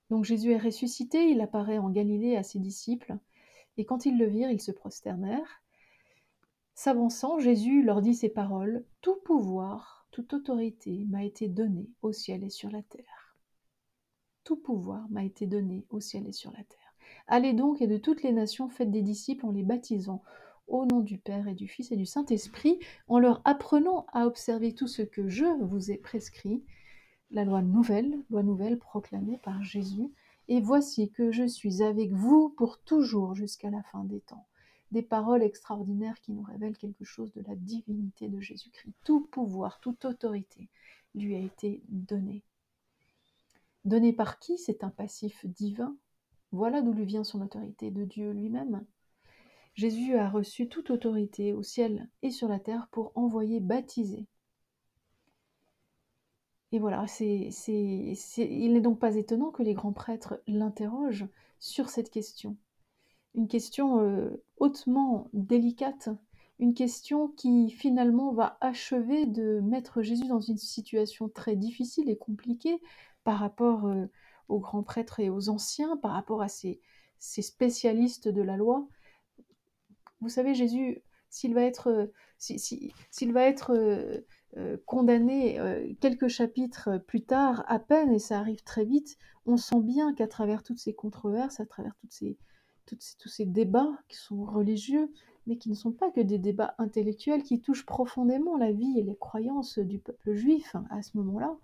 Donc 0.09 0.25
Jésus 0.25 0.53
est 0.53 0.57
ressuscité, 0.57 1.29
il 1.29 1.43
apparaît 1.43 1.77
en 1.77 1.91
Galilée 1.91 2.37
à 2.37 2.43
ses 2.43 2.59
disciples, 2.59 3.19
et 3.77 3.85
quand 3.85 4.07
ils 4.07 4.17
le 4.17 4.25
virent, 4.25 4.51
ils 4.51 4.63
se 4.63 4.73
prosternèrent. 4.73 5.63
S'avançant, 6.75 7.39
Jésus 7.39 7.83
leur 7.83 8.01
dit 8.01 8.15
ces 8.15 8.31
paroles, 8.31 8.83
Tout 9.03 9.17
pouvoir 9.17 10.07
toute 10.11 10.33
autorité 10.33 11.05
m'a 11.11 11.23
été 11.23 11.49
donnée 11.49 11.91
au 12.01 12.13
ciel 12.13 12.43
et 12.43 12.49
sur 12.49 12.71
la 12.71 12.81
terre. 12.81 13.37
Tout 14.43 14.57
pouvoir 14.57 15.07
m'a 15.11 15.23
été 15.23 15.45
donné 15.45 15.85
au 15.91 16.01
ciel 16.01 16.27
et 16.27 16.33
sur 16.33 16.51
la 16.53 16.65
terre. 16.65 16.95
Allez 17.27 17.53
donc 17.53 17.83
et 17.83 17.89
de 17.89 17.99
toutes 17.99 18.23
les 18.23 18.33
nations 18.33 18.71
faites 18.71 18.91
des 18.91 19.03
disciples 19.03 19.45
en 19.45 19.51
les 19.51 19.65
baptisant 19.65 20.23
au 20.69 20.87
nom 20.87 21.01
du 21.01 21.19
Père 21.19 21.49
et 21.49 21.55
du 21.55 21.67
Fils 21.67 21.91
et 21.91 21.97
du 21.97 22.07
Saint-Esprit, 22.07 22.79
en 23.09 23.19
leur 23.19 23.43
apprenant 23.45 24.07
à 24.13 24.27
observer 24.27 24.75
tout 24.75 24.87
ce 24.87 25.03
que 25.03 25.29
je 25.29 25.47
vous 25.65 25.91
ai 25.91 25.97
prescrit, 25.97 26.63
la 27.31 27.45
loi 27.45 27.63
nouvelle, 27.63 28.19
loi 28.31 28.43
nouvelle 28.43 28.79
proclamée 28.79 29.39
par 29.43 29.63
Jésus, 29.63 30.11
et 30.49 30.61
voici 30.61 31.11
que 31.11 31.31
je 31.31 31.47
suis 31.47 31.83
avec 31.83 32.13
vous 32.13 32.49
pour 32.51 32.79
toujours 32.79 33.35
jusqu'à 33.35 33.71
la 33.71 33.83
fin 33.83 34.05
des 34.05 34.21
temps. 34.21 34.47
des 34.91 35.03
paroles 35.03 35.43
extraordinaires 35.43 36.21
qui 36.21 36.33
nous 36.33 36.43
révèlent 36.43 36.77
quelque 36.77 37.05
chose 37.05 37.33
de 37.33 37.43
la 37.43 37.55
divinité 37.55 38.29
de 38.29 38.41
Jésus-Christ. 38.41 38.95
Tout 39.05 39.21
pouvoir, 39.21 39.81
toute 39.81 40.05
autorité 40.05 40.69
lui 41.15 41.35
a 41.35 41.39
été 41.39 41.83
donné. 41.89 42.43
Donné 43.85 44.13
par 44.13 44.39
qui? 44.39 44.59
C'est 44.59 44.85
un 44.85 44.91
passif 44.91 45.45
divin. 45.47 45.97
Voilà 46.53 46.81
d'où 46.81 46.93
lui 46.93 47.05
vient 47.05 47.25
son 47.25 47.43
autorité, 47.43 47.91
de 47.91 48.05
Dieu 48.05 48.33
lui-même. 48.33 48.85
Jésus 49.79 50.17
a 50.17 50.29
reçu 50.29 50.69
toute 50.69 50.91
autorité 50.91 51.53
au 51.53 51.63
ciel 51.63 52.09
et 52.23 52.33
sur 52.33 52.49
la 52.49 52.59
terre 52.59 52.89
pour 52.91 53.13
envoyer 53.15 53.61
baptiser. 53.61 54.27
Et 56.73 56.81
voilà, 56.81 57.07
c'est, 57.07 57.53
il 58.39 58.73
n'est 58.73 58.81
donc 58.81 58.99
pas 58.99 59.15
étonnant 59.15 59.53
que 59.53 59.63
les 59.63 59.75
grands 59.75 59.93
prêtres 59.93 60.43
l'interrogent 60.49 61.29
sur 61.61 61.91
cette 61.91 62.11
question. 62.11 62.57
Une 63.37 63.47
question 63.47 64.01
euh, 64.01 64.43
hautement 64.57 65.31
délicate, 65.33 66.09
une 66.59 66.75
question 66.75 67.29
qui 67.29 67.71
finalement 67.71 68.33
va 68.33 68.59
achever 68.61 69.27
de 69.27 69.61
mettre 69.61 70.03
Jésus 70.03 70.27
dans 70.27 70.41
une 70.41 70.59
situation 70.59 71.29
très 71.29 71.55
difficile 71.55 72.11
et 72.11 72.17
compliquée 72.17 72.83
par 73.23 73.39
rapport 73.39 73.87
euh, 73.87 74.07
aux 74.49 74.59
grands 74.59 74.83
prêtres 74.83 75.21
et 75.21 75.31
aux 75.31 75.51
anciens, 75.51 75.97
par 75.99 76.11
rapport 76.11 76.43
à 76.43 76.49
ces, 76.49 76.81
spécialistes 77.21 78.27
de 78.27 78.43
la 78.43 78.57
loi. 78.57 78.89
Vous 80.21 80.29
savez, 80.29 80.55
Jésus, 80.55 81.03
s'il 81.31 81.55
va 81.55 81.63
être, 81.63 81.89
euh, 81.89 83.33
va 83.33 83.43
être 83.43 84.25
condamné 84.87 85.61
quelques 86.01 86.29
chapitres 86.29 86.99
plus 87.07 87.23
tard, 87.23 87.65
à 87.69 87.79
peine, 87.79 88.13
et 88.13 88.19
ça 88.19 88.39
arrive 88.39 88.63
très 88.63 88.85
vite, 88.85 89.17
on 89.47 89.57
sent 89.57 89.81
bien 89.81 90.15
qu'à 90.15 90.27
travers 90.27 90.63
toutes 90.63 90.79
ces 90.79 90.95
controverses, 90.95 91.61
à 91.61 91.67
travers 91.67 91.95
toutes 92.01 92.13
ces, 92.13 92.39
tous 92.87 93.29
ces 93.29 93.47
débats 93.47 93.99
qui 94.09 94.17
sont 94.17 94.45
religieux, 94.45 95.13
mais 95.47 95.57
qui 95.57 95.71
ne 95.71 95.75
sont 95.75 95.93
pas 95.93 96.11
que 96.11 96.21
des 96.21 96.39
débats 96.39 96.75
intellectuels 96.79 97.43
qui 97.43 97.61
touchent 97.61 97.87
profondément 97.87 98.57
la 98.57 98.73
vie 98.73 98.99
et 98.99 99.03
les 99.03 99.17
croyances 99.17 99.79
du 99.79 99.99
peuple 99.99 100.35
juif 100.35 100.75
hein, 100.75 100.85
à 100.91 101.03
ce 101.03 101.17
moment-là, 101.17 101.57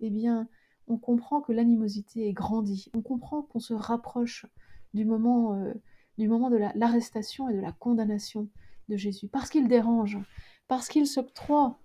eh 0.00 0.10
bien, 0.10 0.48
on 0.86 0.98
comprend 0.98 1.40
que 1.40 1.52
l'animosité 1.52 2.28
est 2.28 2.32
grandie. 2.32 2.90
On 2.94 3.02
comprend 3.02 3.42
qu'on 3.42 3.58
se 3.58 3.74
rapproche 3.74 4.46
du 4.92 5.04
moment, 5.04 5.54
euh, 5.54 5.74
du 6.18 6.28
moment 6.28 6.50
de 6.50 6.56
l'arrestation 6.74 7.48
et 7.48 7.54
de 7.54 7.60
la 7.60 7.72
condamnation 7.72 8.48
de 8.88 8.96
Jésus, 8.96 9.28
parce 9.28 9.50
qu'il 9.50 9.68
dérange, 9.68 10.18
parce 10.68 10.88
qu'il 10.88 11.06
s'octroie 11.06 11.78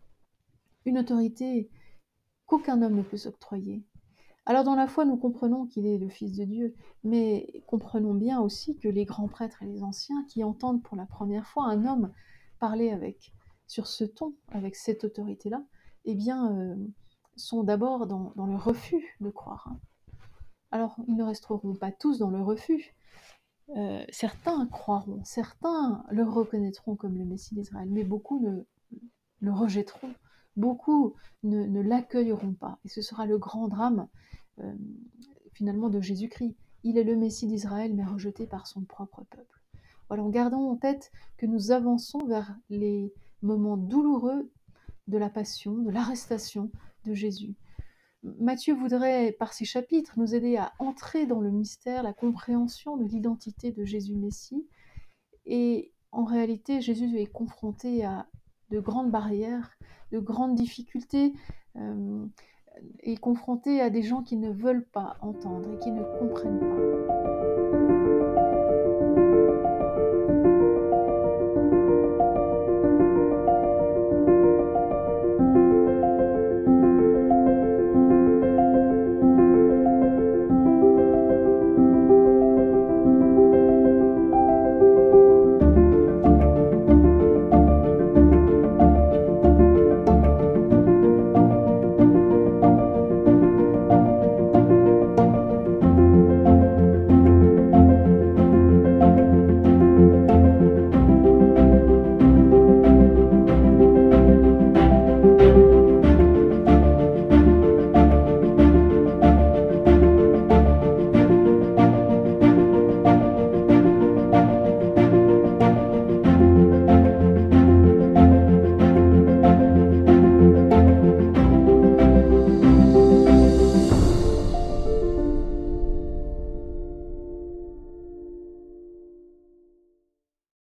une 0.85 0.99
autorité 0.99 1.69
qu'aucun 2.45 2.81
homme 2.81 2.95
ne 2.95 3.03
peut 3.03 3.17
s'octroyer, 3.17 3.83
alors 4.49 4.63
dans 4.63 4.73
la 4.73 4.87
foi, 4.87 5.05
nous 5.05 5.15
comprenons 5.15 5.67
qu'il 5.67 5.85
est 5.85 5.99
le 5.99 6.09
Fils 6.09 6.35
de 6.35 6.43
Dieu, 6.43 6.73
mais 7.03 7.63
comprenons 7.67 8.15
bien 8.15 8.41
aussi 8.41 8.75
que 8.77 8.87
les 8.87 9.05
grands 9.05 9.27
prêtres 9.27 9.61
et 9.61 9.67
les 9.67 9.83
anciens 9.83 10.25
qui 10.27 10.43
entendent 10.43 10.81
pour 10.81 10.97
la 10.97 11.05
première 11.05 11.45
fois 11.45 11.65
un 11.65 11.85
homme 11.85 12.11
parler 12.57 12.89
avec 12.89 13.31
sur 13.67 13.85
ce 13.85 14.03
ton, 14.03 14.33
avec 14.47 14.75
cette 14.75 15.03
autorité-là, 15.03 15.63
eh 16.05 16.15
bien, 16.15 16.51
euh, 16.57 16.75
sont 17.35 17.61
d'abord 17.61 18.07
dans, 18.07 18.33
le 18.35 18.55
refus 18.55 19.15
de 19.21 19.29
croire. 19.29 19.69
Alors, 20.71 20.95
ils 21.07 21.15
ne 21.15 21.23
resteront 21.23 21.75
pas 21.75 21.91
tous 21.91 22.17
dans 22.17 22.31
le 22.31 22.41
refus. 22.41 22.95
Euh, 23.77 24.03
certains 24.09 24.65
croiront, 24.67 25.21
certains 25.23 26.03
le 26.09 26.23
reconnaîtront 26.23 26.95
comme 26.95 27.17
le 27.17 27.25
Messie 27.25 27.53
d'Israël, 27.53 27.87
mais 27.91 28.03
beaucoup 28.03 28.39
ne, 28.39 28.63
le 29.41 29.51
rejetteront, 29.51 30.13
beaucoup 30.55 31.13
ne 31.43 31.81
l'accueilleront 31.81 32.53
pas. 32.53 32.79
Et 32.85 32.89
ce 32.89 33.01
sera 33.01 33.25
le 33.25 33.37
grand 33.37 33.67
drame 33.67 34.07
euh, 34.59 34.73
finalement 35.53 35.89
de 35.89 36.01
Jésus-Christ. 36.01 36.55
Il 36.83 36.97
est 36.97 37.03
le 37.03 37.15
Messie 37.15 37.47
d'Israël, 37.47 37.93
mais 37.93 38.05
rejeté 38.05 38.47
par 38.47 38.65
son 38.65 38.81
propre 38.81 39.23
peuple. 39.29 39.61
Voilà, 40.07 40.23
en 40.23 40.29
gardant 40.29 40.69
en 40.69 40.75
tête 40.75 41.11
que 41.37 41.45
nous 41.45 41.71
avançons 41.71 42.25
vers 42.25 42.55
les 42.69 43.13
moments 43.41 43.77
douloureux 43.77 44.49
de 45.07 45.17
la 45.17 45.29
passion, 45.29 45.77
de 45.77 45.91
l'arrestation 45.91 46.71
de 47.05 47.13
Jésus. 47.13 47.55
Matthieu 48.23 48.73
voudrait, 48.73 49.31
par 49.31 49.53
ces 49.53 49.65
chapitres, 49.65 50.13
nous 50.17 50.35
aider 50.35 50.57
à 50.57 50.73
entrer 50.79 51.25
dans 51.25 51.39
le 51.39 51.51
mystère, 51.51 52.03
la 52.03 52.13
compréhension 52.13 52.97
de 52.97 53.05
l'identité 53.05 53.71
de 53.71 53.85
Jésus 53.85 54.15
Messie. 54.15 54.67
Et 55.45 55.93
en 56.11 56.25
réalité, 56.25 56.81
Jésus 56.81 57.17
est 57.17 57.31
confronté 57.31 58.03
à 58.03 58.27
de 58.71 58.79
grandes 58.79 59.11
barrières, 59.11 59.71
de 60.11 60.19
grandes 60.19 60.55
difficultés. 60.55 61.33
Euh, 61.75 62.25
est 63.01 63.17
confronté 63.17 63.81
à 63.81 63.89
des 63.89 64.03
gens 64.03 64.23
qui 64.23 64.37
ne 64.37 64.51
veulent 64.51 64.85
pas 64.85 65.17
entendre 65.21 65.73
et 65.73 65.79
qui 65.79 65.91
ne 65.91 66.03
comprennent 66.19 66.59
pas. 66.59 67.18